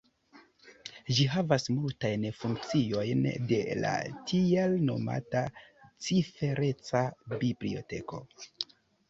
[1.17, 3.91] Ĝi havas multajn funkciojn de la
[4.33, 5.45] tiel nomata
[6.07, 7.05] cifereca
[7.47, 8.25] biblioteko.